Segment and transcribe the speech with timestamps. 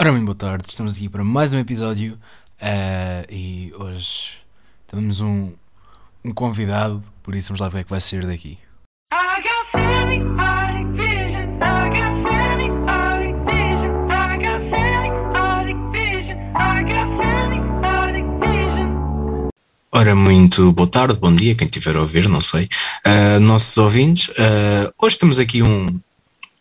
[0.00, 2.18] Ora, muito boa tarde, estamos aqui para mais um episódio
[2.58, 4.30] eh, e hoje
[4.86, 5.52] temos um,
[6.24, 8.56] um convidado, por isso vamos lá ver o que é que vai sair daqui.
[19.92, 22.66] Ora, muito boa tarde, bom dia, quem estiver a ouvir, não sei.
[23.04, 26.00] Eh, nossos ouvintes, eh, hoje temos aqui um,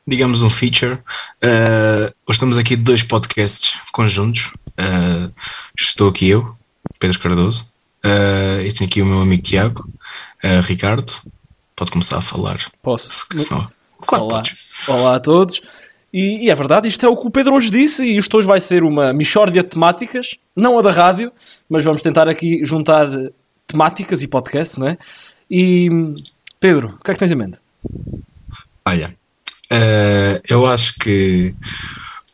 [0.10, 0.98] digamos, um feature.
[1.42, 4.52] Eh, hoje temos aqui dois podcasts conjuntos.
[4.78, 5.30] Eh,
[5.78, 6.56] estou aqui eu,
[7.00, 7.72] Pedro Cardoso,
[8.04, 9.88] eh, e tenho aqui o meu amigo Tiago,
[10.64, 11.12] Ricardo.
[11.76, 12.60] Pode começar a falar.
[12.82, 13.10] Posso?
[13.38, 13.70] senão-
[14.06, 14.36] Claro, Olá.
[14.38, 14.58] podes.
[14.88, 15.62] Olá a todos.
[16.12, 18.48] E, e é verdade, isto é o que o Pedro hoje disse, e isto hoje
[18.48, 21.32] vai ser uma mixórdia de temáticas, não a da rádio,
[21.70, 23.08] mas vamos tentar aqui juntar
[23.68, 24.98] temáticas e podcast, não é?
[25.52, 25.90] E
[26.60, 27.58] Pedro, o que é que tens em mente?
[28.88, 29.16] Olha,
[29.72, 31.54] eh, eu acho que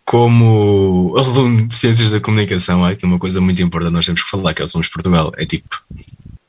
[0.05, 4.29] como aluno de Ciências da Comunicação, há aqui uma coisa muito importante nós temos que
[4.29, 5.31] falar, que é o Somos Portugal.
[5.37, 5.75] É tipo,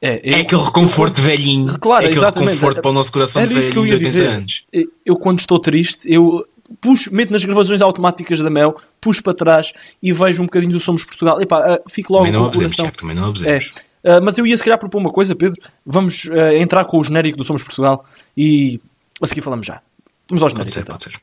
[0.00, 2.48] É, é aquele reconforto velhinho, Claro, é aquele exatamente.
[2.50, 4.28] reconforto para o nosso coração de Era eu velhinho de ia 80 dizer.
[4.28, 4.64] anos.
[4.72, 6.46] Eu, eu, quando estou triste, eu
[6.80, 9.72] puxo, meto nas gravações automáticas da Mel, puxo para trás
[10.02, 11.40] e vejo um bocadinho do Somos Portugal.
[11.40, 12.76] Epá, ah, fico logo Também com não abusemos.
[12.76, 13.60] Tiago, também não É,
[14.04, 15.58] ah, mas eu ia se calhar propor uma coisa, Pedro.
[15.84, 18.04] Vamos ah, entrar com o genérico do Somos Portugal
[18.36, 18.80] e
[19.22, 19.80] a seguir falamos já.
[20.28, 20.96] Vamos ao Pode ser, então.
[20.96, 21.20] pode ser.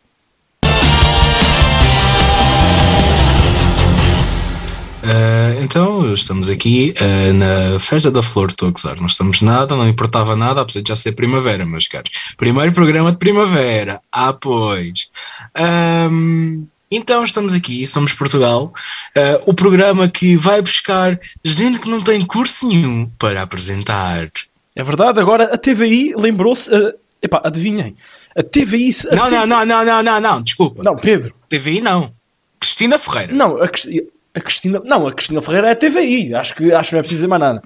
[5.06, 8.98] Ah, então, estamos aqui ah, na Festa da Flor, estou a gozar.
[9.00, 12.10] Não estamos nada, não importava nada, apesar de já ser primavera, meus caros.
[12.38, 14.00] Primeiro programa de primavera.
[14.10, 15.10] Ah, pois.
[15.54, 18.72] Ahm, então, estamos aqui, somos Portugal,
[19.18, 24.32] ah, o programa que vai buscar gente que não tem curso nenhum para apresentar.
[24.74, 26.74] É verdade, agora a TVI lembrou-se.
[26.74, 27.96] ah, epá, adivinhem.
[28.36, 28.92] A TVI.
[28.94, 30.82] se- Não, não, não, não, não, não, não, desculpa.
[30.84, 31.34] Não, Pedro.
[31.50, 32.14] TVI não.
[32.60, 33.34] Cristina Ferreira.
[33.34, 34.82] Não, a, a Cristina.
[34.86, 36.34] Não, a Cristina Ferreira é a TVI.
[36.36, 37.62] Acho que, acho que não é preciso dizer mais nada.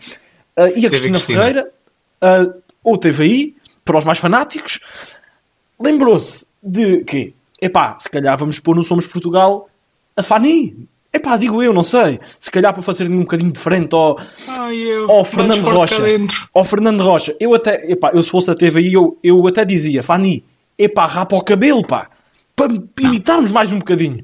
[0.56, 1.40] Ah, e a Cristina, Cristina.
[1.40, 1.72] Ferreira,
[2.22, 2.48] ah,
[2.84, 3.56] ou TVI,
[3.86, 4.80] para os mais fanáticos,
[5.80, 9.70] lembrou-se de que, epá, se calhar vamos pôr no Somos Portugal
[10.16, 10.88] a Fani.
[11.14, 12.20] Epá, digo eu, não sei.
[12.40, 15.10] Se calhar para fazer um bocadinho diferente ao, Ai, eu.
[15.10, 16.04] ao Fernando Rocha.
[16.54, 17.36] Ao Fernando Rocha.
[17.40, 20.44] Eu até, epá, eu se fosse da TVI, eu, eu até dizia, Fani,
[20.78, 22.10] epá, rapa o cabelo, pá.
[22.56, 24.24] Para imitarmos mais um bocadinho.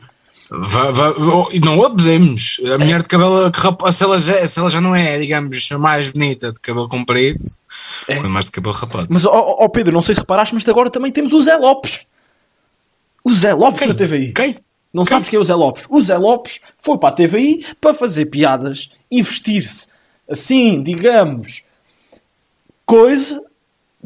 [0.49, 2.59] Vá- vá- oh, e não abusemos.
[2.73, 5.69] A mulher de cabelo que rapa- se ela, já, se ela já não é, digamos,
[5.71, 7.39] a mais bonita de cabelo comprido,
[8.07, 8.15] É.
[8.17, 9.07] quando mais de cabelo rapado.
[9.09, 12.05] Mas, ó ó, Pedro, não sei se reparaste, mas agora também temos o Zé Lopes.
[13.23, 14.31] O Zé Lopes na TVI.
[14.33, 14.57] Quem?
[14.93, 15.85] Não sabes quem é o Zé Lopes?
[15.89, 19.87] O Zé Lopes foi para a TVI para fazer piadas e vestir-se
[20.29, 21.63] assim, digamos,
[22.85, 23.41] coisa,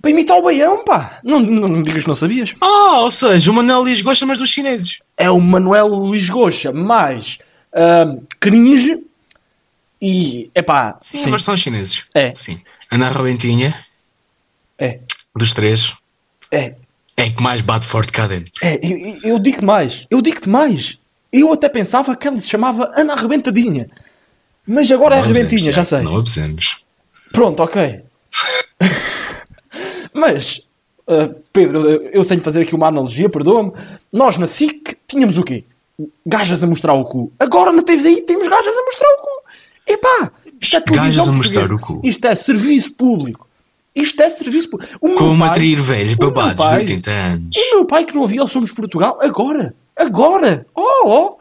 [0.01, 1.19] para imitar o Baião, pá.
[1.23, 2.53] Não, não, não digas que não sabias.
[2.61, 4.99] Ah, ou seja, o Manuel Liz gosta mais dos chineses.
[5.15, 7.39] É o Manuel Luís Goxa mais
[7.73, 8.99] ahm, cringe
[10.01, 12.03] e, epá, Sim, sim, mas são chineses.
[12.13, 12.33] É.
[12.35, 12.61] Sim.
[12.91, 13.75] Ana Rebentinha,
[14.77, 14.99] é,
[15.35, 15.93] dos três,
[16.51, 16.75] é,
[17.17, 18.51] é a que mais bate forte cá dentro.
[18.61, 20.05] É, eu, eu- digo-te mais.
[20.09, 20.99] Eu digo-te mais.
[21.33, 23.89] Eu até pensava que ela se chamava Ana Arrebentadinha.
[24.65, 26.01] Mas agora é Não abusemos, Arrebentinha, já sei.
[26.01, 26.79] Não abusemos.
[27.33, 28.01] Pronto, ok.
[30.17, 30.61] Mas,
[31.07, 33.71] ah, Pedro, eu- eu tenho de fazer aqui uma analogia, perdoa-me.
[34.11, 35.63] Nós na SIC tínhamos o quê?
[36.25, 37.31] Gajas a mostrar o cu.
[37.39, 39.27] Agora na TVI temos gajas a mostrar o cu.
[39.87, 42.01] Epá, isto é televisão Gajas a mostrar o cu.
[42.03, 43.47] Isto é serviço público.
[43.95, 44.93] Isto é serviço público.
[45.01, 47.57] O Como pai- atrair velhos babados de pai- 80 anos.
[47.57, 51.37] o meu pai que não havia Somos Portugal, agora, agora, oh, oh,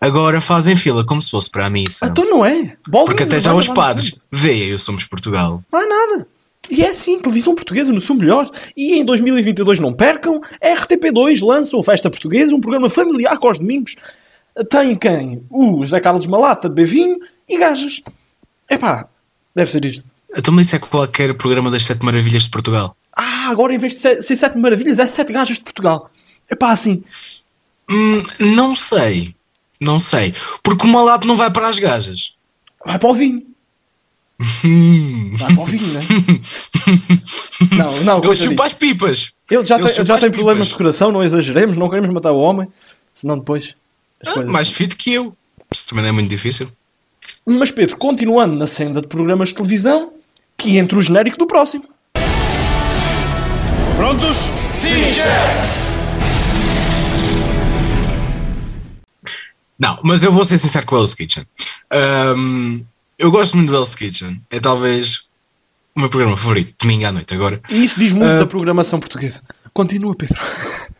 [0.00, 2.04] Agora fazem fila como se fosse para a missa.
[2.06, 2.76] então não é.
[2.90, 5.62] Porque até já os padres veem o Somos Portugal.
[5.72, 6.28] Não é nada.
[6.70, 8.50] E é assim, televisão portuguesa no seu melhor.
[8.76, 13.58] E em 2022 não percam, RTP2 lança o Festa Portuguesa, um programa familiar com os
[13.58, 13.96] domingos.
[14.70, 15.42] Tem quem?
[15.50, 18.02] O Zé Carlos Malata, Bevinho e Gajas.
[18.70, 19.08] Epá,
[19.54, 20.04] deve ser isto.
[20.36, 22.96] Então, mas isso é qualquer programa das Sete Maravilhas de Portugal.
[23.16, 26.10] Ah, agora em vez de ser, ser Sete Maravilhas, é Sete Gajas de Portugal.
[26.50, 27.02] Epá, assim,
[27.90, 29.34] Hum, não sei.
[29.80, 30.34] Não sei.
[30.62, 32.34] Porque o malato não vai para as gajas.
[32.84, 33.44] vai para o vinho.
[34.64, 35.36] Hum.
[35.38, 36.00] Vai para vinho, né?
[37.76, 39.32] não, não, Ele chupa as pipas.
[39.50, 40.76] Ele já Ele tem, já tem problemas de pipas.
[40.78, 42.68] coração, não exageremos, não queremos matar o homem,
[43.12, 43.74] senão depois
[44.20, 44.50] as Ah, coisas.
[44.52, 45.36] mais fit que eu.
[45.72, 46.68] Isto também não é muito difícil.
[47.46, 50.12] Mas Pedro, continuando na senda de programas de televisão,
[50.56, 51.84] que entre o genérico do próximo.
[53.96, 54.36] Prontos?
[54.72, 55.84] Sim, chefe!
[59.78, 61.46] Não, mas eu vou ser sincero com o Hell's Kitchen.
[62.36, 62.84] Hum,
[63.18, 64.40] eu gosto muito do Hell's Kitchen.
[64.50, 65.22] É talvez
[65.94, 67.60] o meu programa favorito, domingo à noite agora.
[67.70, 68.38] E isso diz muito Ah.
[68.40, 69.40] da programação portuguesa.
[69.72, 70.36] Continua, Pedro.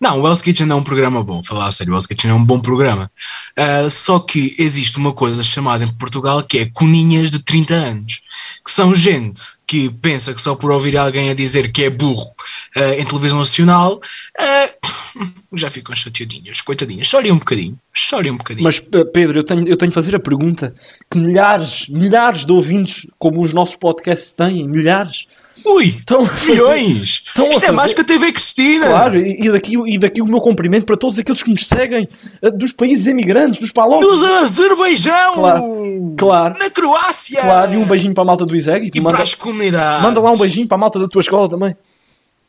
[0.00, 1.42] Não, o Hell's Kitchen é um programa bom.
[1.42, 3.10] Falar a sério, o Hell's Kitchen é um bom programa.
[3.56, 8.20] Ah, só que existe uma coisa chamada em Portugal que é coninhas de 30 anos,
[8.64, 12.30] que são gente que pensa que só por ouvir alguém a dizer que é burro
[12.76, 14.00] ah, em televisão nacional
[14.38, 14.70] ah,
[15.54, 17.06] já ficam chateadinhas, coitadinhas.
[17.06, 18.64] Chorem um bocadinho, chorem um bocadinho.
[18.64, 20.74] Mas, eh, Pedro, eu tenho, eu tenho de fazer a pergunta
[21.10, 25.26] que milhares, milhares de ouvintes, como os nossos podcasts têm, milhares,
[25.64, 27.22] Ui, estão milhões!
[27.26, 28.86] estão a Isto é fazer- mais que a TV Cristina!
[28.86, 32.08] Claro, e e daqui, e daqui o meu cumprimento para todos aqueles que nos seguem
[32.40, 34.06] eh, dos países emigrantes, dos palocos.
[34.06, 35.34] Dos Azerbaijão!
[35.34, 36.58] Claro, claro.
[36.58, 37.40] Na Croácia!
[37.40, 38.90] Claro, e um beijinho para a malta do Iseg.
[38.94, 40.02] E Manda, para as comunidades.
[40.02, 41.74] manda lá um beijinho para a malta da tua escola também.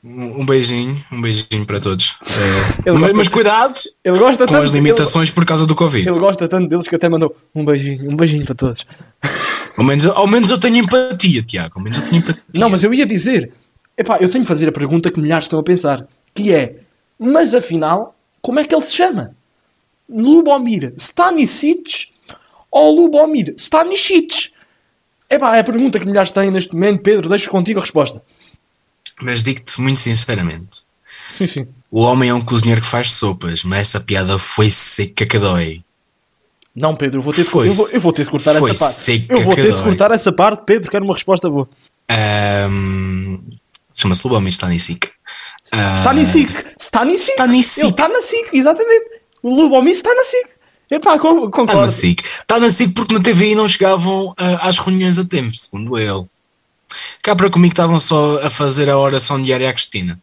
[0.02, 2.18] Um um beijinho, um beijinho para todos.
[2.26, 6.08] É, Ele mas, mas cuidado Ele gosta com tanto as limitações por causa do Covid.
[6.08, 8.86] Ele, ele gosta tanto deles que até mandou um beijinho, um beijinho para todos.
[9.78, 11.74] Ao, menos, ao menos eu tenho empatia, Tiago.
[11.76, 12.44] Ao menos eu tenho empatia.
[12.56, 13.52] Não, mas eu ia dizer,
[13.98, 16.78] epá, eu tenho de fazer a pergunta que milhares estão a pensar, que é,
[17.20, 19.36] mas afinal, como é que ele se chama?
[20.10, 22.14] Lubomir Stanisic
[22.72, 24.52] ou Lubomir Stanisic?
[25.30, 27.02] Epá, é a pergunta que milhares têm neste momento.
[27.02, 28.22] Pedro, deixo contigo a resposta.
[29.22, 30.84] Mas digo-te muito sinceramente:
[31.32, 31.68] Sim, sim.
[31.92, 35.84] o homem é um cozinheiro que faz sopas, mas essa piada foi seca que dói.
[36.76, 38.86] Não, Pedro, eu vou ter de, eu vou, eu vou ter de cortar foi essa
[38.86, 39.26] parte.
[39.30, 40.64] Eu vou ter de cortar essa parte.
[40.66, 41.68] Pedro, quero uma resposta boa.
[42.10, 43.40] Ahm,
[43.94, 45.10] Chama-se Lubomir Stanisic.
[45.72, 46.66] Ah, Stanisic.
[46.80, 47.32] Stanisic.
[47.32, 47.80] Stanisic.
[47.82, 49.06] Ele está na SIC, exatamente.
[49.44, 50.48] O Lubomir está na SIC.
[50.92, 51.92] Epá, con- Está na concordo.
[51.92, 52.24] SIC.
[52.24, 56.26] Está na SIC porque na TVI não chegavam ah, às reuniões a tempo, segundo ele.
[57.22, 60.22] Cá para comigo estavam só a fazer a oração diária à Cristina.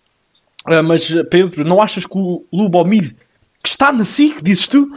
[0.67, 3.15] Ah, mas, Pedro, não achas que o Lubomir,
[3.63, 4.91] que está na SIC, dizes tu,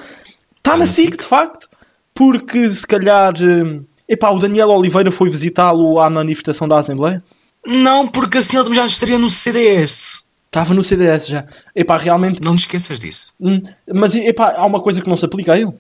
[0.58, 1.18] está na na SIC, SIC.
[1.18, 1.70] de facto,
[2.14, 3.34] porque se calhar.
[3.42, 7.24] hum, Epá, o Daniel Oliveira foi visitá-lo à manifestação da Assembleia?
[7.66, 10.24] Não, porque assim ele já estaria no CDS.
[10.48, 11.46] Estava no CDS já.
[11.76, 12.40] Epá, realmente.
[12.44, 13.34] Não te esqueças disso.
[13.40, 13.62] hum,
[13.94, 15.72] Mas, epá, há uma coisa que não se aplica a ele.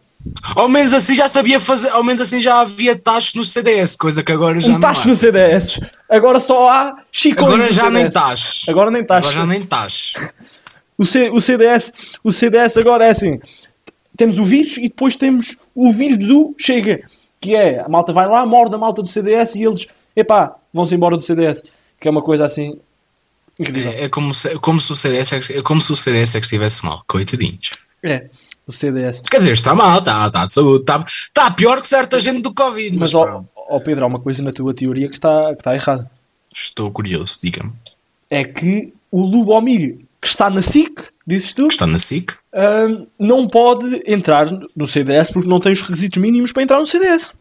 [0.55, 4.21] Ao menos assim já sabia fazer, ao menos assim já havia taxas no CDS, coisa
[4.23, 5.07] que agora já Um não tacho há.
[5.07, 5.79] no CDS.
[6.09, 8.63] Agora só há chicões Agora já nem taxas.
[8.67, 9.31] Agora nem taxas.
[9.31, 10.13] Agora já nem taxas.
[10.97, 11.93] O, C- o CDS,
[12.23, 13.39] o CDS agora é assim:
[14.17, 17.01] temos o vírus e depois temos o vírus do Chega,
[17.39, 20.93] que é a malta vai lá, morde a malta do CDS e eles, epá, vão-se
[20.93, 21.63] embora do CDS,
[21.99, 22.77] que é uma coisa assim
[23.57, 23.91] incrível.
[23.93, 26.35] É, é como, se, é como se o CDS é, é como se o CDS
[26.35, 27.69] é que estivesse mal, coitadinhos.
[28.03, 28.25] É,
[28.69, 29.21] o CDS.
[29.21, 32.53] Quer dizer, está mal, está, está de saúde, está, está pior que certa gente do
[32.53, 35.61] Covid, mas, Mas, ó, ó Pedro, há uma coisa na tua teoria que está, que
[35.61, 36.09] está errada.
[36.53, 37.71] Estou curioso, diga-me.
[38.29, 42.31] É que o Lubomir, que está na SIC, dizes tu, Está na SIC?
[42.53, 46.85] hum, não pode entrar no CDS porque não tem os requisitos mínimos para entrar no
[46.85, 47.31] CDS.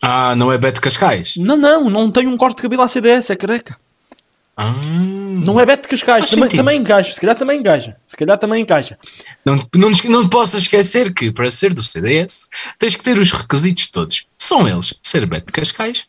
[0.00, 1.36] Ah, não é Beto Cascais?
[1.36, 3.76] Não, não, não tem um corte de cabelo à CDS, é careca.
[4.56, 4.72] Ah,
[5.44, 7.96] Não é Beto de Cascais, também, também encaixa, se calhar também encaixa.
[8.06, 8.98] Se calhar também encaixa.
[9.44, 12.48] não, não, não te possas esquecer que para ser do CDS
[12.78, 14.24] tens que ter os requisitos todos.
[14.38, 16.06] São eles ser Beto Cascais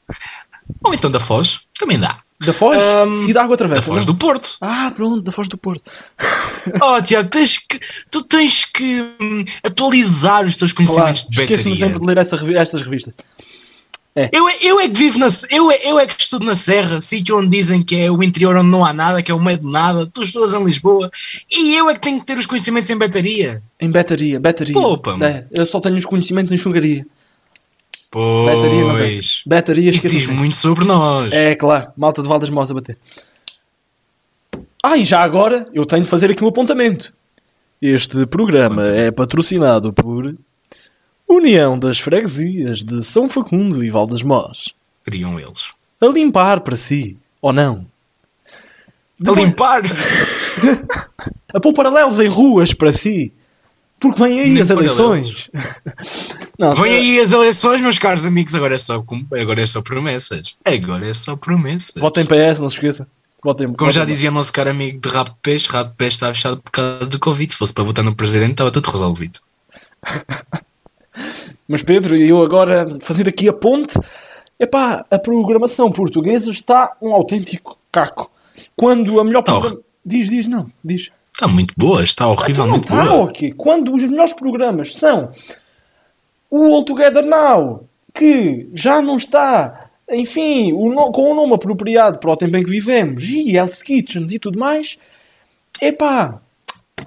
[0.83, 2.19] ou então da Foz, também dá.
[2.39, 3.81] Da Foz Ahm, e da Água Da Travessa.
[3.81, 4.13] Foz não?
[4.13, 4.57] do Porto.
[4.61, 5.91] Ah, pronto, da Foz do Porto.
[6.81, 7.79] Oh, Tiago, tens que,
[8.11, 11.85] tu tens que hum, atualizar os teus Claro, conhecimentos de esqueço-me betaria.
[11.85, 13.13] sempre de ler essa estas revistas.
[14.31, 16.99] Eu, é- eu é que vivo na eu é, eu é que estudo na Serra,
[17.01, 19.59] sítio onde dizem que é o interior onde não há nada, que é o meio
[19.59, 21.11] de nada, tu estudas em Lisboa
[21.51, 23.61] e eu é que tenho que ter os conhecimentos em betaria.
[23.79, 24.73] Em Betaria, Betaria.
[24.73, 25.17] Poupa.
[25.23, 27.05] É, eu só tenho os conhecimentos em Xungaria.
[28.11, 29.13] Betaria não tem.
[29.13, 29.41] Pois.
[29.45, 31.31] Betaria, Isso diz muito sobre nós.
[31.31, 32.97] É, claro, malta de Valdas Mós a bater.
[34.83, 37.13] Ah, e já agora eu tenho de fazer aqui um apontamento.
[37.81, 40.35] Este programa é patrocinado por
[41.27, 44.73] União das Freguesias de São Facundo e Valdas Mós.
[45.03, 45.71] Queriam eles.
[45.99, 47.85] A limpar para si, ou não?
[49.25, 49.81] A limpar.
[51.53, 53.31] A pôr paralelos em ruas para si.
[53.99, 55.49] Porque vêm aí Nem as eleições.
[56.59, 59.03] não, Vêm aí as eleições, meus caros amigos, agora é só,
[59.39, 60.57] agora é só promessas.
[60.63, 61.93] Agora é só promessas.
[61.99, 63.07] Votem PS, não se esqueça.
[63.43, 65.95] Votem, Como já votem- dizia o nosso caro amigo de Rabo de Peixe, Rabo de
[65.95, 67.51] Peixe está fechado por causa do Covid.
[67.51, 69.39] Se fosse para votar no presidente, estava tudo resolvido.
[71.67, 73.99] Mas Pedro, eu agora fazendo aqui a ponte,
[74.59, 78.31] epá, a programação portuguesa está um autêntico caco.
[78.75, 79.81] Quando a melhor Tá programa...
[80.05, 81.09] Diz, diz, não, diz.
[81.33, 83.23] Está muito boa, está Então horrivelmente está, boa.
[83.25, 83.53] ok.
[83.57, 85.31] Quando os melhores programas são
[86.49, 87.83] o All Together Now,
[88.13, 92.63] que já não está, enfim, o no- com o nome apropriado para o tempo em
[92.63, 94.97] que vivemos, e Health Kitchens e tudo mais,
[95.81, 96.41] epá...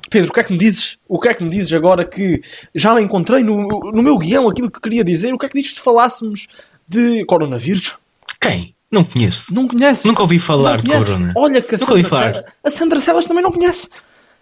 [0.09, 0.99] Pedro, o que é que me dizes?
[1.09, 2.40] O que é que me dizes agora que
[2.75, 5.32] já encontrei no, no meu guião aquilo que queria dizer?
[5.35, 6.47] O que é que dizes se falássemos
[6.87, 7.97] de coronavírus?
[8.40, 8.75] Quem?
[8.90, 9.54] Não conheço.
[9.54, 10.04] Não conheces?
[10.04, 11.32] Nunca ouvi falar de corona.
[11.37, 12.32] Olha que a Nunca ouvi Sandra, falar.
[12.32, 13.88] Celas, a Sandra Celas também não conhece.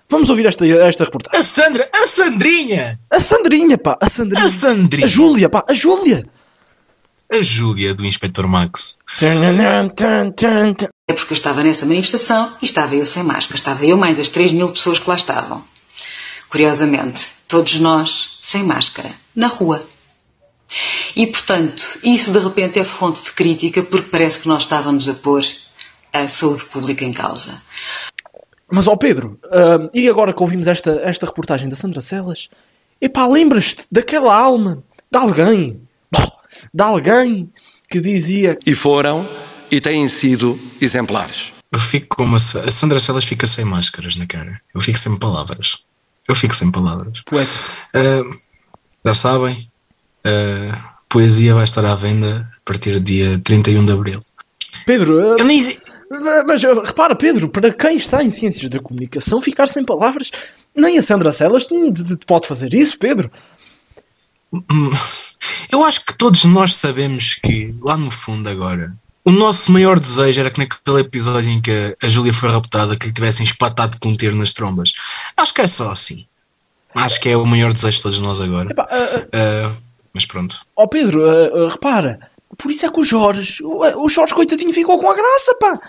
[0.09, 1.39] Vamos ouvir esta, esta reportagem.
[1.39, 2.99] A Sandra, a Sandrinha!
[3.11, 4.47] A Sandrinha, pá, a Sandrinha.
[4.47, 5.05] A Sandrinha!
[5.05, 6.27] A Júlia, pá, a Júlia.
[7.31, 8.99] A Júlia do Inspector Max.
[11.07, 13.57] É porque eu estava nessa manifestação e estava eu sem máscara.
[13.57, 15.63] Estava eu mais as 3 mil pessoas que lá estavam.
[16.49, 19.87] Curiosamente, todos nós sem máscara, na rua.
[21.15, 25.15] E, portanto, isso de repente é fonte de crítica porque parece que nós estávamos a
[25.15, 25.45] pôr
[26.13, 27.61] a saúde pública em causa.
[28.71, 32.49] Mas, ó Pedro, ah, e agora que ouvimos esta, esta reportagem da Sandra Celas,
[33.01, 35.89] epá, lembras-te daquela alma, de alguém,
[36.73, 37.51] de alguém
[37.89, 39.29] que dizia E foram
[39.71, 41.53] e têm sido exemplares.
[41.71, 44.61] Eu fico como a, Sa- a Sandra Celas fica sem máscaras na cara.
[44.75, 45.79] Eu fico sem palavras.
[46.27, 47.21] Eu fico sem palavras.
[47.27, 47.51] poeta.
[47.95, 48.23] Ah,
[49.05, 49.71] já sabem,
[50.25, 54.21] a poesia vai estar à venda a partir do dia 31 de Abril.
[54.87, 55.63] Pedro, Eu nem
[56.47, 60.31] mas repara, Pedro, para quem está em ciências da comunicação, ficar sem palavras,
[60.75, 61.69] nem a Sandra Celas
[62.27, 63.31] pode fazer isso, Pedro.
[65.71, 68.93] Eu acho que todos nós sabemos que, lá no fundo agora,
[69.25, 72.97] o nosso maior desejo era que naquele episódio em que a, a Júlia foi raptada,
[72.97, 74.93] que lhe tivessem espatado com um tiro nas trombas.
[75.37, 76.27] Acho que é só assim.
[76.95, 78.71] Acho que é o maior desejo de todos nós agora.
[78.71, 79.77] Epá, ah, Ah,
[80.15, 80.61] mas pronto.
[80.75, 82.19] Ó Pedro, ah, repara,
[82.57, 85.81] por isso é que o Jorge, o, o Jorge coitadinho ficou com a graça, pá.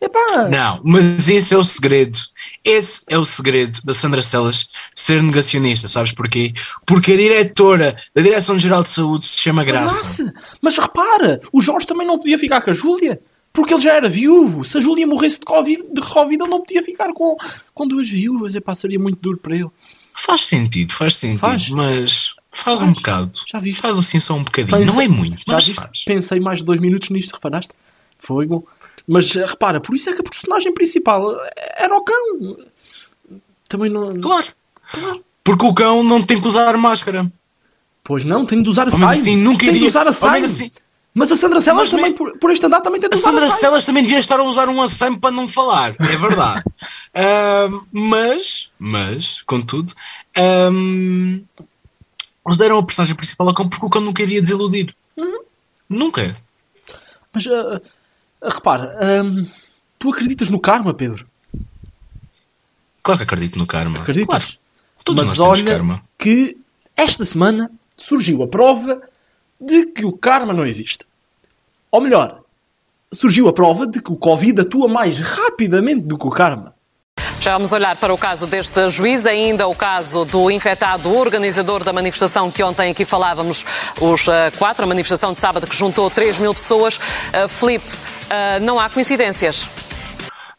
[0.00, 2.18] Epá, Não, mas esse é o segredo.
[2.64, 6.52] Esse é o segredo da Sandra Celas ser negacionista, sabes porquê?
[6.86, 9.96] Porque a diretora da Direção-Geral de Saúde se chama Graça.
[9.96, 10.34] graça.
[10.62, 13.20] Mas repara, o Jorge também não podia ficar com a Júlia.
[13.52, 14.64] Porque ele já era viúvo.
[14.64, 17.36] Se a Júlia morresse de Covid, de Covid ele não podia ficar com,
[17.74, 18.54] com duas viúvas.
[18.54, 19.70] Epá, seria muito duro para ele.
[20.14, 21.68] Faz sentido, faz sentido, Faz.
[21.70, 22.96] mas faz, um Faz.
[22.98, 23.38] bocado.
[23.50, 23.80] Já viste?
[23.80, 24.84] Faz assim só um bocadinho.
[24.86, 25.80] Não é muito, Já mas viste?
[25.80, 26.04] faz.
[26.04, 27.72] Pensei mais de dois minutos nisto, reparaste?
[28.20, 28.62] Foi bom.
[29.10, 31.34] Mas repara, por isso é que a personagem principal
[31.78, 32.58] era o cão.
[33.68, 34.20] Também não.
[34.20, 34.46] Claro.
[35.42, 37.30] Porque o cão não tem que usar máscara.
[38.04, 39.18] Pois não, tem de usar a saia.
[39.20, 40.44] assim nunca tem de iria- usar a saia.
[40.44, 40.70] assim-
[41.14, 43.30] Mas a Sandra Celas Mas também, por, por este andar, também tem de A usar
[43.30, 43.60] Sandra a saia.
[43.60, 46.62] Celas também devia estar a usar um assame para não falar, é verdade.
[47.14, 49.92] Ahm, mas, mas, contudo,
[50.36, 51.40] ahm,
[52.46, 54.94] eles deram a personagem principal ao cão porque o cão nunca iria desiludir.
[55.16, 55.40] Uhum.
[55.88, 56.36] Nunca.
[57.32, 57.80] Mas ah,
[58.42, 59.46] repara, hum,
[59.98, 61.26] tu acreditas no karma, Pedro?
[63.02, 64.00] Claro que acredito no karma.
[64.00, 64.26] Acreditas?
[64.28, 64.58] Claro.
[65.04, 66.02] Todos Mas nós temos olha karma.
[66.18, 66.56] que
[66.96, 69.00] esta semana surgiu a prova
[69.60, 71.06] de que o karma não existe.
[71.90, 72.40] Ou melhor,
[73.12, 76.74] surgiu a prova de que o Covid atua mais rapidamente do que o karma.
[77.40, 81.92] Já vamos olhar para o caso deste juiz, ainda o caso do infectado organizador da
[81.92, 83.64] manifestação que ontem aqui falávamos,
[84.00, 86.96] os eh, quatro, a manifestação de sábado que juntou 3 mil pessoas.
[86.96, 87.86] Uh, Filipe,
[88.30, 89.68] eh, não há coincidências.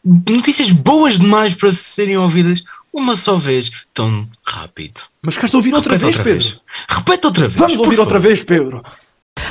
[0.04, 2.62] Notícias boas demais para serem ouvidas
[2.92, 5.02] uma só vez, tão rápido.
[5.22, 6.48] Mas queres ouvir outra Repete vez, outra Pedro?
[6.48, 6.60] vez.
[6.88, 7.60] Repete outra vez.
[7.60, 8.28] Vamos ouvir outra favor.
[8.28, 8.82] vez, Pedro.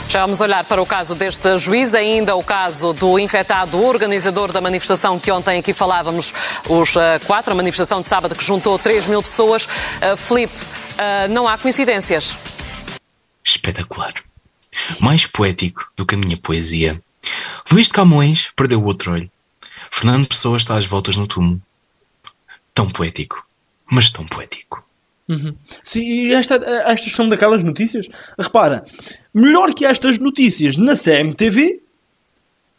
[0.09, 4.59] Já vamos olhar para o caso deste juiz, ainda o caso do infectado organizador da
[4.59, 6.33] manifestação que ontem aqui falávamos,
[6.67, 9.65] os eh, quatro, a manifestação de sábado que juntou 3 mil pessoas.
[9.65, 10.53] Uh, Filipe,
[10.97, 12.35] eh, não há coincidências.
[13.43, 14.13] Espetacular.
[14.99, 17.01] Mais poético do que a minha poesia.
[17.71, 19.29] Luís de Camões perdeu o outro olho.
[19.91, 21.61] Fernando Pessoa está às voltas no túmulo.
[22.73, 23.45] Tão poético,
[23.89, 24.83] mas tão poético.
[25.83, 28.07] Sim, e esta, estas são daquelas notícias.
[28.37, 28.83] Repara,
[29.33, 31.81] melhor que estas notícias na CMTV,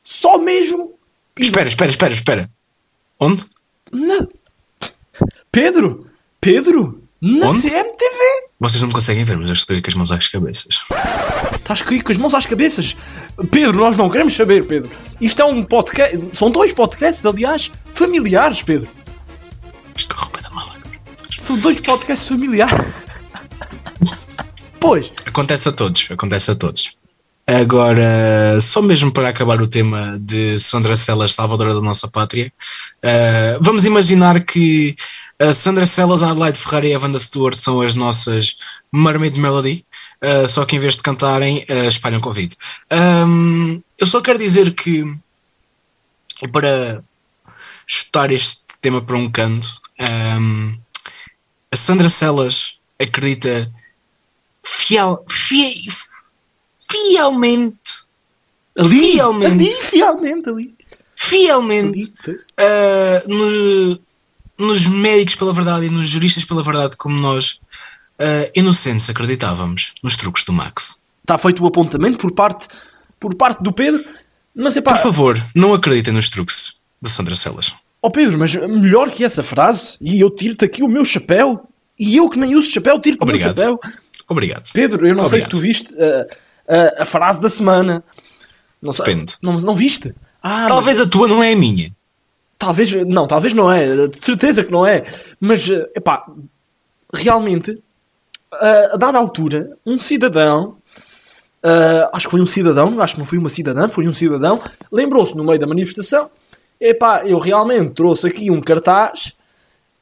[0.03, 0.95] só mesmo.
[1.39, 2.51] Espera, espera, espera, espera.
[3.21, 3.45] Onde?
[3.93, 4.27] Na...
[5.53, 6.07] Pedro!
[6.41, 7.03] Pedro!
[7.21, 7.63] Na Onde?
[7.63, 8.49] CMTV!
[8.59, 10.85] Vocês não me conseguem ver, mas eu estou com as mãos às cabeças.
[11.57, 12.97] Estás aqui com as mãos às cabeças.
[13.51, 14.91] Pedro, nós não queremos saber, Pedro.
[15.21, 16.19] Isto é um podcast.
[16.33, 18.89] São dois podcasts, aliás, familiares, Pedro.
[19.97, 20.75] Estou com a roupa da mala.
[21.37, 22.75] São dois podcasts familiares.
[24.81, 25.13] pois.
[25.27, 26.97] Acontece a todos, acontece a todos.
[27.47, 32.53] Agora, só mesmo para acabar o tema de Sandra Celas, salvadora da nossa pátria,
[33.03, 34.95] eh, vamos imaginar que
[35.37, 38.57] a Sandra Celas, a Adelaide Ferrari e a Wanda Stewart são as nossas
[38.93, 39.85] Mermaid Melody,
[40.21, 42.55] eh, só que em vez de cantarem, eh, espalham Covid.
[42.91, 45.05] Ahm, eu só quero dizer que,
[46.53, 47.03] para
[47.87, 49.69] chutar este tema para um canto,
[49.99, 50.75] ahm,
[51.73, 53.71] a Sandra Celas acredita
[54.65, 55.89] fiel, fie-
[56.91, 58.09] fielmente,
[58.79, 59.53] Ali, Fielmente.
[59.53, 60.75] ali, fielmente, ali.
[61.17, 62.13] fielmente
[62.57, 64.01] ah, no-
[64.59, 67.61] nos médicos pela verdade e nos juristas pela verdade, como nós,
[68.21, 71.01] ah, inocentes, acreditávamos nos truques do Max.
[71.23, 72.69] Está feito o apontamento por parte,
[73.19, 74.05] por parte do Pedro.
[74.55, 77.75] Mas é pá, Por favor, não acreditem nos truques da Sandra Celas.
[78.03, 82.17] Oh Pedro, mas melhor que essa frase, e eu tiro-te aqui o meu chapéu, e
[82.17, 83.59] eu que nem uso chapéu, tiro-te o meu Obrigado.
[83.59, 83.81] chapéu.
[84.29, 84.71] Obrigado.
[84.73, 85.51] Pedro, eu não sei se Obrigado.
[85.51, 88.03] tu viste uh, uh, a frase da semana.
[88.81, 89.05] Não sei.
[89.05, 89.35] Depende.
[89.43, 90.15] Não, não viste?
[90.43, 91.95] Ah, mas- Talvez a tua não é a minha.
[92.59, 95.05] Talvez, não, talvez não é, de certeza que não é,
[95.41, 96.27] mas, epá,
[97.13, 97.79] realmente,
[98.53, 100.77] a, a dada altura, um cidadão,
[101.63, 104.61] ah, acho que foi um cidadão, acho que não foi uma cidadã, foi um cidadão,
[104.91, 106.31] lembrou-se no meio da manifestação,
[106.81, 109.35] epá, eu realmente trouxe aqui um cartaz,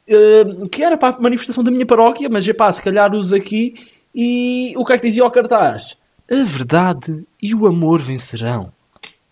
[0.07, 3.75] eh, que era para a manifestação da minha paróquia, mas epá, se calhar uso aqui,
[4.15, 5.97] e o que é que dizia o cartaz?
[6.31, 8.73] A verdade e o amor vencerão.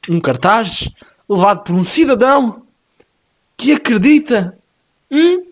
[0.08, 0.88] Um cartaz
[1.28, 2.62] levado por um cidadão
[3.56, 4.56] que acredita
[5.10, 5.44] hum,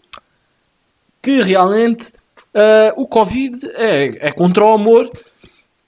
[1.23, 2.13] que realmente
[2.55, 5.11] ah, o Covid é, é contra o amor.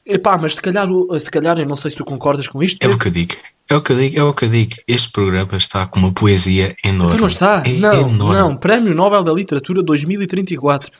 [0.05, 0.87] Epá, mas se calhar,
[1.19, 2.79] se calhar, eu não sei se tu concordas com isto.
[2.81, 3.35] É o que eu digo.
[3.69, 4.77] É o que eu digo, é o que eu digo.
[4.87, 7.09] Este programa está com uma poesia enorme.
[7.09, 7.63] Então não está?
[7.67, 8.35] É não, enorme.
[8.37, 8.57] não.
[8.57, 10.91] Prémio Nobel da Literatura 2034.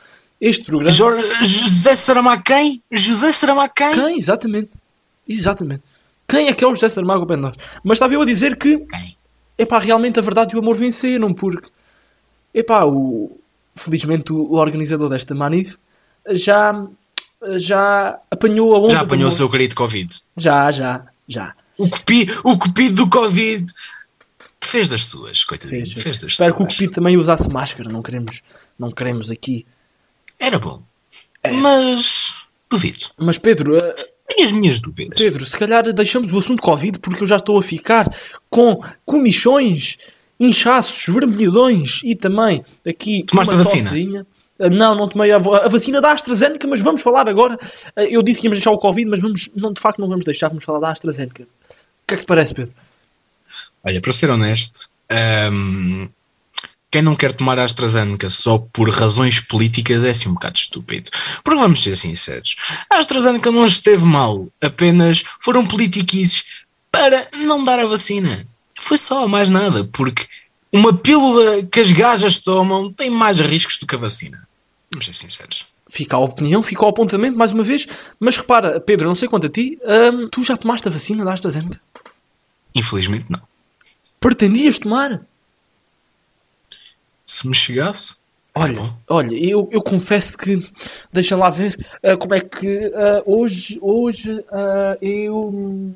[0.41, 0.91] Este programa.
[0.91, 2.83] Jorge, José Saramago quem?
[2.91, 3.93] José Saramago quem?
[3.93, 4.19] Quem?
[4.19, 4.71] Exatamente.
[5.29, 5.83] Exatamente.
[6.27, 7.55] Quem é que é o José Saramago Pendor?
[7.85, 8.79] Mas estava eu a dizer que.
[8.79, 9.17] Quem?
[9.57, 11.69] Epá, realmente a verdade e o amor venceram, porque.
[12.53, 13.39] Epá, o.
[13.77, 15.77] Felizmente o, o organizador desta manif
[16.31, 16.87] já.
[17.59, 18.91] Já apanhou a onda.
[18.91, 20.09] Já apanhou o seu querido Covid.
[20.37, 21.55] Já, já, já.
[21.77, 23.67] O cupi, o cupido do Covid
[24.65, 25.85] fez das suas, coitadinho.
[25.85, 26.03] Fez.
[26.03, 26.75] Fez, das Espero que o suas.
[26.75, 27.91] Cupido também usasse máscara.
[27.93, 28.43] Não queremos,
[28.79, 29.67] não queremos aqui.
[30.39, 30.83] Era bom.
[31.43, 31.53] É.
[31.53, 32.35] Mas
[32.71, 33.11] duvido.
[33.19, 35.19] Mas Pedro, eh, Tenho as minhas dúvidas.
[35.19, 38.07] Pedro, se calhar deixamos o assunto Covid porque eu já estou a ficar
[38.51, 39.99] com comichões,
[40.39, 43.85] inchaços, vermelhidões e também aqui Tomaste uma a vacina?
[43.91, 44.27] tossezinha.
[44.59, 47.59] Ah, Não, não tomei a, a vacina da AstraZeneca, mas vamos falar agora.
[47.95, 50.25] Ah, Eu disse que íamos deixar o Covid, mas vamos, não, de facto não vamos
[50.25, 51.43] deixar, vamos falar da AstraZeneca.
[51.43, 51.47] O
[52.07, 52.73] que é que te parece, Pedro?
[53.85, 54.89] Olha, para ser honesto,
[55.53, 56.09] hum,
[56.91, 61.11] quem não quer tomar a AstraZeneca só por razões políticas é assim um bocado estúpido.
[61.45, 62.57] Porque vamos ser sinceros,
[62.91, 66.45] a AstraZeneca não esteve mal, apenas foram politiquices
[66.91, 68.47] para não dar a vacina.
[68.79, 70.27] Foi só, mais nada, porque
[70.77, 74.47] uma pílula que as gajas tomam tem mais riscos do que a vacina.
[74.93, 75.67] Vamos ser sinceros.
[75.89, 77.87] Fica a opinião, fica o apontamento mais uma vez.
[78.19, 81.33] Mas repara, Pedro, não sei quanto a ti, hum, tu já tomaste a vacina da
[81.33, 81.81] AstraZeneca?
[82.75, 83.41] Infelizmente não.
[84.21, 85.23] Pretendias tomar?
[87.25, 88.19] Se me chegasse,
[88.55, 90.59] era Olha, olha, eu, eu confesso que
[91.13, 95.95] deixa lá ver ah, como é que ah, hoje, hoje ah, eu hum,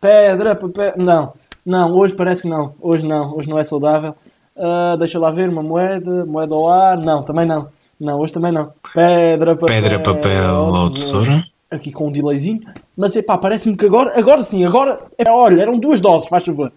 [0.00, 0.94] pedra, papel.
[0.96, 1.32] Não,
[1.64, 2.74] não, hoje parece que não.
[2.80, 4.14] Hoje não, hoje não é saudável.
[4.56, 6.98] Ah, deixa lá ver uma moeda, moeda ao ar.
[6.98, 7.68] Não, também não.
[7.98, 8.72] Não, hoje também não.
[8.94, 9.82] Pedra, papel.
[9.82, 11.44] Pedra, papel ou tesoura?
[11.70, 12.60] Aqui com um delayzinho.
[12.96, 14.98] Mas epá, parece-me que agora, agora sim, agora.
[15.16, 16.72] é, olha, eram duas doses, faz favor.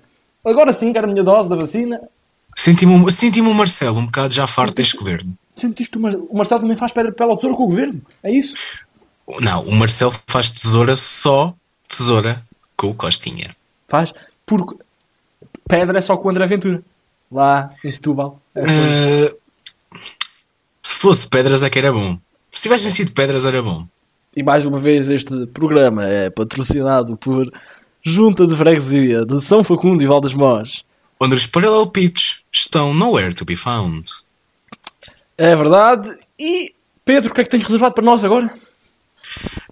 [0.46, 2.02] Agora sim, que era a minha dose da vacina.
[2.56, 5.34] Senti-me senti o Marcelo um bocado já farto deste governo.
[5.56, 8.02] Sentiste o, Mar o Marcelo também faz pedra, papel ou tesoura com o governo?
[8.22, 8.56] É isso?
[9.40, 11.54] Não, o Marcelo faz tesoura só
[11.88, 12.44] tesoura
[12.78, 13.50] com o Costinha.
[13.88, 14.14] Faz.
[14.46, 14.76] Porque
[15.68, 16.84] pedra é só com o André Ventura.
[17.32, 18.40] Lá em Setúbal.
[18.56, 19.34] Eh,
[20.82, 22.18] se fosse pedras é que era bom.
[22.52, 23.88] Se tivessem sido pedras era bom.
[24.36, 27.52] E mais uma vez este programa é patrocinado por
[28.04, 30.84] Junta de Freguesia de São Facundo e Valdas Mós.
[31.20, 34.04] Onde os paralelepípedos estão nowhere to be found.
[35.38, 36.10] É verdade.
[36.38, 36.74] E
[37.06, 38.54] Pedro, o que é que tens reservado para nós agora?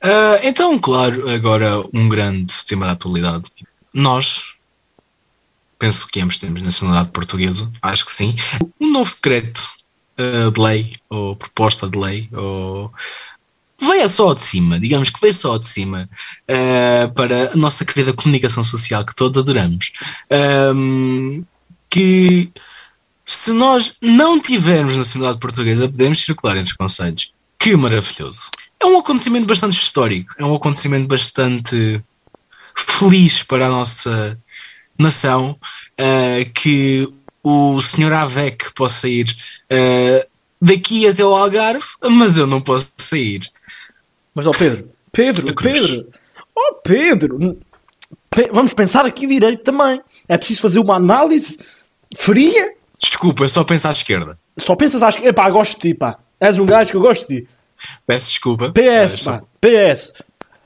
[0.02, 3.44] Ah, então, claro, agora um grande tema da atualidade.
[3.94, 4.56] Nós,
[5.82, 8.36] penso que ambos temos nacionalidade portuguesa, acho que sim.
[8.80, 9.68] Um novo decreto
[10.16, 12.94] ah, de lei, ou proposta de lei, ou.
[13.84, 16.08] Veio só de cima, digamos que veio só de cima
[16.48, 19.92] ah, para a nossa querida comunicação social que todos adoramos.
[20.30, 21.42] Ahm,
[21.90, 22.52] que
[23.26, 27.34] se nós não tivermos nacionalidade portuguesa, podemos circular entre os conselhos.
[27.58, 28.52] Que maravilhoso!
[28.80, 32.00] É um acontecimento bastante histórico, é um acontecimento bastante
[32.76, 34.38] feliz para a nossa
[35.02, 35.58] nação
[35.98, 37.08] ah, que
[37.44, 39.36] o senhor Avec possa ir
[39.70, 40.26] ah,
[40.62, 43.42] daqui até o Algarve, mas eu não posso sair.
[44.34, 45.54] Mas ó Pedro, Pedro.
[45.56, 46.08] Pedro,
[46.56, 47.60] ó Pedro,
[48.30, 50.02] Pe- vamos pensar aqui direito também.
[50.28, 51.60] É preciso fazer uma análise
[52.16, 52.74] fria.
[52.98, 54.40] Desculpa, eu só penso à esquerda.
[54.58, 56.18] Só pensas, acho que, epá, gosto de ti, pá.
[56.40, 57.48] És um gajo que eu gosto de ti.
[58.08, 58.72] Peço desculpa.
[58.72, 60.14] PS, mas só- pá, PS,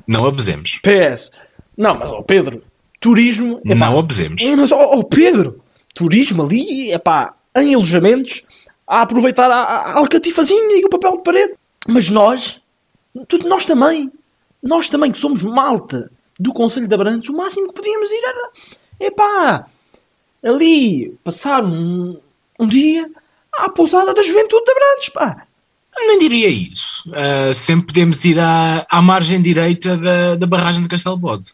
[0.07, 0.79] Não abusemos.
[0.83, 1.31] PS.
[1.75, 2.61] Não, mas ó Pedro,
[3.05, 4.41] turismo, epá, Não abusemos.
[4.57, 5.61] Mas ó ó, Pedro,
[5.93, 8.41] turismo ali, epá, em alojamentos,
[8.87, 11.53] a aproveitar a, a, a alcatifazinha e o papel de parede.
[11.87, 12.59] Mas nós,
[13.27, 14.11] tudo nós também,
[14.63, 18.49] nós também que somos malta do Conselho de Abrantes, o máximo que podíamos ir era,
[18.99, 19.67] epá,
[20.43, 22.19] ali, passar um-
[22.59, 23.07] um dia
[23.53, 25.45] à pousada da juventude de Abrantes, pá.
[26.07, 27.07] Nem diria isso.
[27.13, 31.51] Ah, sempre podemos ir à, à margem direita da, da barragem do Castelo Bode.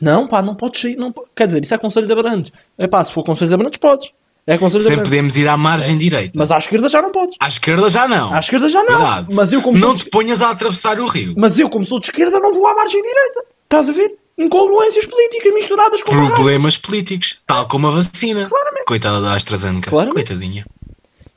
[0.00, 0.96] Não, pá, não podes sair.
[0.96, 2.52] Não, quer dizer, isso é Conselho de Abrantes.
[2.76, 4.12] É pá, se for Conselho de Abrantes, podes.
[4.46, 5.10] É Conselho de Sempre Abrantes.
[5.10, 6.32] podemos ir à margem direita.
[6.34, 7.36] Mas à esquerda já não podes.
[7.38, 8.32] À esquerda já não.
[8.32, 8.98] À esquerda já não.
[8.98, 9.34] Verdade.
[9.34, 10.10] Mas eu, como não te de...
[10.10, 11.34] ponhas a atravessar o rio.
[11.36, 13.44] Mas eu, como sou de esquerda, não vou à margem direita.
[13.64, 14.16] Estás a ver?
[14.38, 16.12] Incongruências políticas misturadas com.
[16.12, 18.48] Problemas políticos, tal como a vacina.
[18.48, 18.84] Claramente.
[18.86, 19.90] Coitada da AstraZeneca.
[19.90, 20.14] Claramente.
[20.14, 20.64] Coitadinha.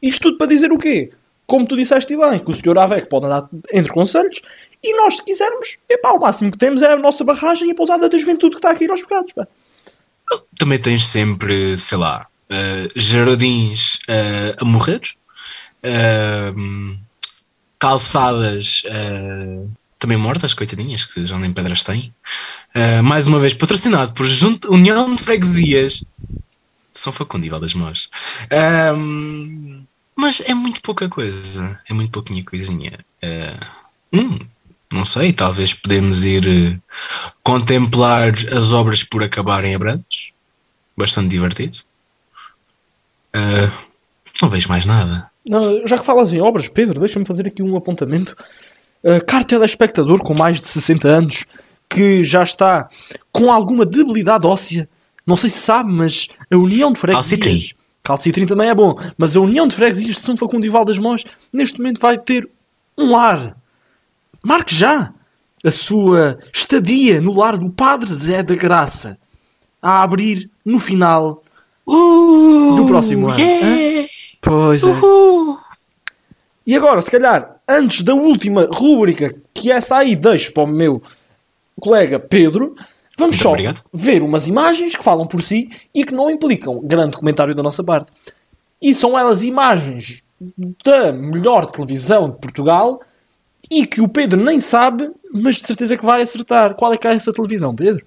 [0.02, 1.12] Isto tudo para dizer o quê?
[1.46, 4.42] Como tu disseste bem, que o senhor Avec pode andar entre conselhos
[4.84, 7.76] e nós, se quisermos, epá, o máximo que temos é a nossa barragem e a
[7.76, 9.34] pousada da juventude que está aqui aos bocados.
[9.34, 9.48] pá.
[10.58, 15.02] Também tens sempre, sei lá, ah, jardins ah, a morrer,
[15.84, 16.54] ah,
[17.80, 18.84] calçadas
[19.98, 22.14] também mortas, coitadinhas, que já nem pedras têm.
[23.04, 26.04] Mais uma vez, patrocinado por Junta- União de Freguesias
[26.92, 28.10] São Facundo e Valdas Mós.
[28.52, 28.94] Ah,
[30.16, 33.00] mas é muito pouca coisa, é muito pouquinha coisinha.
[34.14, 34.40] Hum,
[34.92, 36.78] não sei, talvez podemos ir eh,
[37.44, 40.32] contemplar as obras por acabar em Abrantes.
[40.98, 41.80] Bastante divertido.
[43.34, 43.72] Ah,
[44.42, 45.30] não vejo mais nada.
[45.48, 48.36] Não, já que falas em obras, Pedro, deixa-me fazer aqui um apontamento.
[49.04, 51.46] Uh, Caro telespectador com mais de 60 anos,
[51.90, 52.88] que já está
[53.32, 54.88] com alguma debilidade óssea,
[55.26, 57.40] não sei se sabe, mas a União de Freguesias...
[57.40, 57.76] Calcitrim.
[58.04, 61.24] Calcitrim também é bom, mas a União de Freguesias de São Facundo e Valdas Mós,
[61.54, 62.48] neste momento vai ter
[62.98, 63.56] um lar.
[64.44, 65.14] Marque já
[65.64, 69.18] a sua estadia no lar do Padre Zé da Graça,
[69.82, 71.44] a abrir no final
[71.86, 73.38] do próximo ano.
[74.42, 74.94] Pois é.
[76.66, 81.02] E agora, se calhar, antes da última rúbrica, que essa aí deixo para o meu
[81.80, 82.74] colega Pedro,
[83.18, 83.82] vamos Muito só obrigado.
[83.94, 87.84] ver umas imagens que falam por si e que não implicam grande comentário da nossa
[87.84, 88.12] parte.
[88.82, 90.24] E são elas imagens
[90.84, 93.02] da melhor televisão de Portugal
[93.72, 96.74] e que o Pedro nem sabe, mas de certeza que vai acertar.
[96.76, 98.06] Qual é que é essa televisão, Pedro?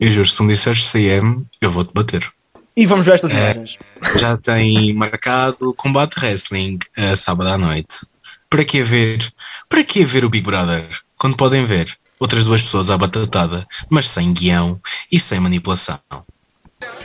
[0.00, 2.26] Eu juro, se tu me disseres CM, eu vou-te bater.
[2.74, 3.50] E vamos ver estas É.
[3.52, 3.76] imagens.
[4.18, 8.06] Já tem marcado combate wrestling a sábado à noite.
[8.48, 9.18] Para que ver?
[9.68, 10.88] Para que ver o Big Brother?
[11.18, 14.80] Quando podem ver outras duas pessoas à batatada, mas sem guião
[15.12, 15.98] e sem manipulação.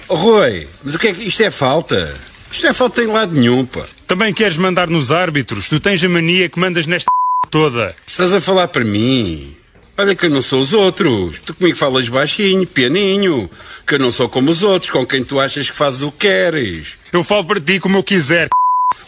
[0.07, 2.15] Oh, Rui, mas o que é que isto é falta?
[2.51, 3.83] Isto é falta em lado nenhum, pá.
[4.05, 5.67] Também queres mandar nos árbitros?
[5.67, 7.11] Tu tens a mania que mandas nesta
[7.53, 7.95] toda.
[8.07, 9.55] Estás a falar para mim?
[9.95, 11.39] Olha que eu não sou os outros.
[11.39, 13.47] Tu comigo falas baixinho, pianinho.
[13.85, 16.27] Que eu não sou como os outros, com quem tu achas que fazes o que
[16.27, 16.95] queres.
[17.11, 18.49] Eu falo para ti como eu quiser.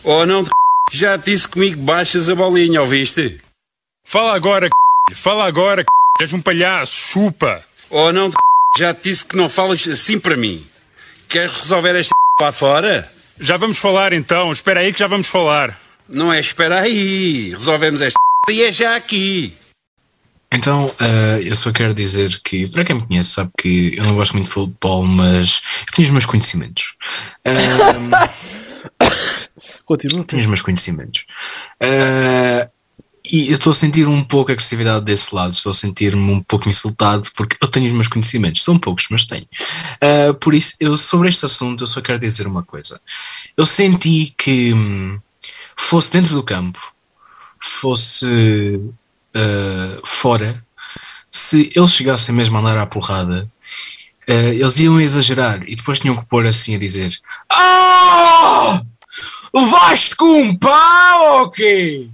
[0.03, 0.51] Oh, não, de
[0.91, 3.41] já te disse comigo baixas a bolinha, ouviste?
[4.05, 4.69] Fala agora,
[5.15, 5.84] fala agora,
[6.21, 7.63] és um palhaço, chupa.
[7.89, 8.36] Oh, não, de
[8.77, 10.63] já te disse que não falas assim para mim.
[11.27, 13.12] Queres resolver esta lá fora?
[13.39, 15.81] Já vamos falar então, espera aí que já vamos falar.
[16.08, 17.49] Não é espera aí.
[17.49, 19.53] Resolvemos esta e é já aqui.
[20.51, 24.15] Então, eh, eu só quero dizer que, para quem me conhece, sabe que eu não
[24.15, 26.95] gosto muito de futebol, mas eu tenho os meus conhecimentos.
[27.43, 28.29] Ah,
[29.86, 30.23] Continua.
[30.23, 31.25] tenho os meus conhecimentos.
[31.81, 32.69] Ah,
[33.31, 36.41] e eu estou a sentir um pouco a agressividade desse lado, estou a sentir-me um
[36.41, 39.47] pouco insultado porque eu tenho os meus conhecimentos, são poucos, mas tenho.
[40.01, 43.01] Ah, por isso, eu, sobre este assunto, eu só quero dizer uma coisa.
[43.58, 45.19] Eu senti que hum,
[45.75, 46.94] fosse dentro do campo,
[47.69, 48.80] fosse
[49.34, 50.63] ah, fora,
[51.30, 53.47] se eles chegassem mesmo a andar à porrada,
[54.28, 57.17] ah, eles iam exagerar e depois tinham que pôr assim a dizer:
[57.51, 58.82] Ah!
[59.54, 62.10] Levaste com um pau quê?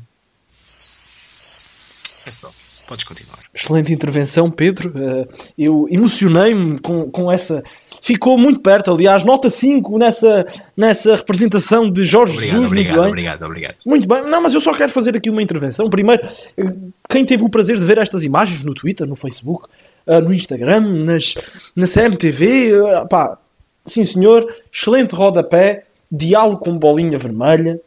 [2.26, 2.50] É só,
[2.88, 3.40] podes continuar.
[3.54, 4.94] Excelente intervenção, Pedro.
[4.96, 7.64] Eh, eu emocionei-me com, com essa.
[8.04, 12.72] Ficou muito perto, aliás, nota 5 nessa, nessa representação de Jorge Obrigado, Jesus.
[12.72, 13.10] obrigado, muito bem.
[13.12, 13.76] obrigado, obrigado.
[13.86, 15.90] Muito bem, não, mas eu só quero fazer aqui uma intervenção.
[15.90, 16.22] Primeiro,
[16.58, 16.74] eh,
[17.10, 19.68] quem teve o prazer de ver estas imagens no Twitter, no Facebook,
[20.06, 21.36] eh, no Instagram, nas,
[21.76, 22.72] na CMTV,
[23.10, 23.38] pá,
[23.86, 27.80] sim senhor, excelente rodapé, diálogo com bolinha vermelha,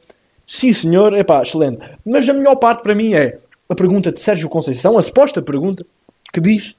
[0.46, 1.78] sim senhor, é pá, excelente.
[2.04, 3.38] Mas a melhor parte para mim é
[3.68, 5.84] a pergunta de Sérgio Conceição, a suposta pergunta,
[6.32, 6.76] que diz: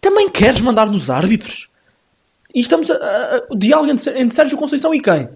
[0.00, 1.68] Também queres mandar nos árbitros?
[2.54, 5.28] E estamos a, a- a- o diálogo entre, entre Sérgio Conceição e quem?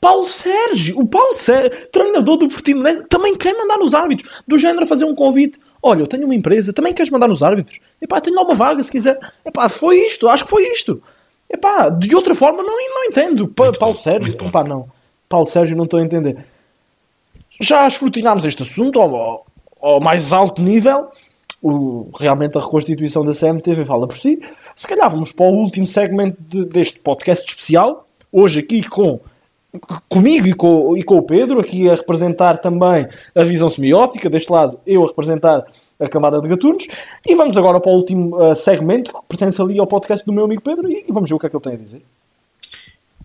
[0.00, 4.84] Paulo Sérgio, o Paulo Sérgio, treinador do Portimonense, também quer mandar nos árbitros, do género
[4.86, 5.58] fazer um convite.
[5.82, 7.78] Olha, eu tenho uma empresa, também queres mandar nos árbitros?
[8.00, 9.18] Epá, tenho lá uma vaga se quiser.
[9.44, 11.02] Epá, foi isto, acho que foi isto.
[11.48, 13.48] Epá, de outra forma não, não entendo.
[13.48, 14.88] Pa- Paulo bom, Sérgio, epá, não.
[15.28, 16.44] Paulo Sérgio, não estou a entender.
[17.60, 19.46] Já escrutinámos este assunto ao,
[19.84, 21.08] ao- mais alto nível.
[21.62, 24.38] O, realmente a reconstituição da CMTV fala por si.
[24.74, 28.06] Se calhar vamos para o último segmento de- deste podcast especial.
[28.32, 29.20] Hoje aqui com
[30.08, 34.52] comigo e com, e com o Pedro, aqui a representar também a visão semiótica, deste
[34.52, 35.64] lado eu a representar
[35.98, 36.86] a camada de gatunos,
[37.26, 40.44] e vamos agora para o último uh, segmento que pertence ali ao podcast do meu
[40.44, 42.02] amigo Pedro e, e vamos ver o que é que ele tem a dizer.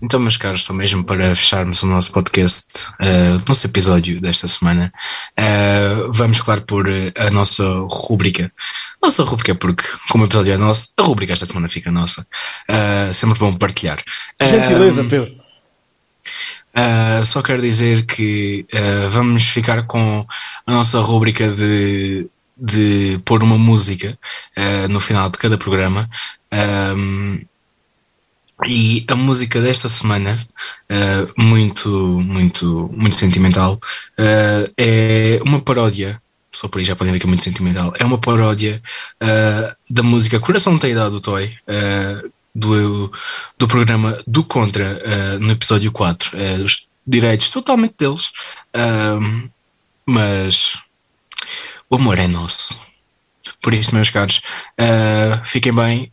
[0.02, 2.69] Então, meus caros, só mesmo para fecharmos o nosso podcast,
[3.02, 4.92] uh, o nosso episódio desta semana,
[5.40, 8.52] uh, vamos, claro, por uh, a nossa rúbrica.
[9.02, 12.26] Nossa rúbrica, porque, como o episódio é nosso, a rúbrica esta semana fica nossa.
[12.70, 14.00] Uh, sempre bom partilhar.
[14.42, 15.40] Gentileza, Um, Pedro.
[16.70, 20.26] Uh, só quero dizer que uh, vamos ficar com
[20.66, 24.18] a nossa rúbrica de, de pôr uma música
[24.58, 26.10] uh, no final de cada programa.
[26.96, 27.42] Um,
[28.68, 30.38] e a música desta semana,
[30.92, 33.80] uh, muito, muito, muito sentimental,
[34.20, 36.22] uh, é uma paródia.
[36.52, 37.94] Só por aí já podem ver que é muito sentimental.
[37.98, 38.82] É uma paródia
[39.22, 41.56] uh, da música Coração Tem Idade do Toy,
[42.54, 43.12] do,
[43.58, 45.00] do programa do Contra,
[45.40, 46.32] no episódio 4.
[46.36, 48.32] Uh, os direitos totalmente deles,
[50.06, 50.76] mas
[51.88, 52.80] o amor é nosso.
[53.62, 54.42] Por isso, meus caros,
[55.46, 56.12] fiquem bem.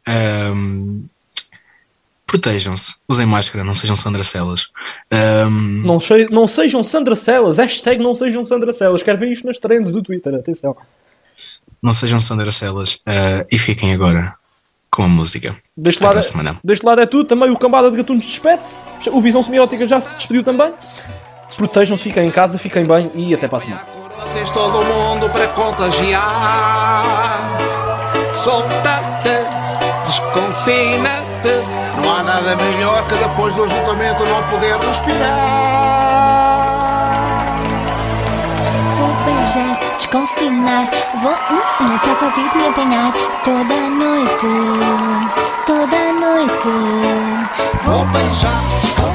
[2.41, 4.69] Protejam-se, usem máscara, não sejam Sandra Celas.
[5.11, 9.03] Um, Não, se- não sejam Sandra Celas, hashtag não sejam Sandra Celas.
[9.03, 10.77] Quero ver isto nas trends do Twitter, atenção.
[11.83, 14.35] não sejam Sandra Celas uh, e fiquem agora
[14.91, 15.57] com a música.
[15.77, 16.59] Deste lado, é, semana.
[16.63, 20.15] deste lado é tudo, também o Cambada de Gatunos despede-se, o Visão Semiótica já se
[20.17, 20.73] despediu também.
[21.57, 23.83] Protejam-se, fiquem em casa, fiquem bem e até para a semana.
[24.35, 26.27] Tens todo o mundo para contagiar.
[28.35, 29.31] Solta-te,
[30.07, 31.26] desconfina-te.
[32.07, 35.19] Não há nada melhor que depois do ajuntamento não poder respirar.
[38.97, 40.89] Vou beijar, desconfinar.
[41.21, 43.13] Vou hum, o Covid me apanhar.
[43.43, 44.47] Toda noite,
[45.67, 46.69] toda noite.
[47.83, 49.06] Vou beijar, desconfinar.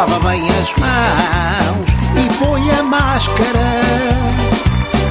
[0.00, 3.82] lava bem as mãos e põe a máscara.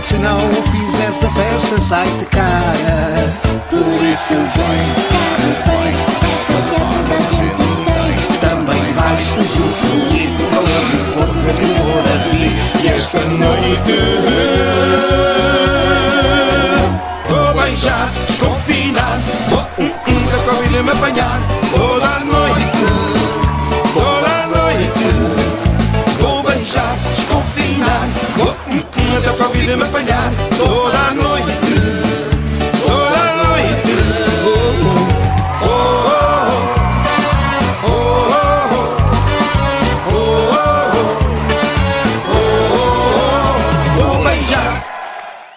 [0.02, 3.32] Se não o fizeres da festa, sai de cara.
[3.70, 8.50] Por isso vem, sabe bem, fica toda a gente tem.
[8.50, 12.16] Também vais usufruir do calor do corpo que mora.
[12.82, 13.94] E esta noite
[17.30, 21.49] vou beijar, desconfinar, vou um, um, da Covid me apanhar.
[29.78, 31.69] me apanhar toda a noite.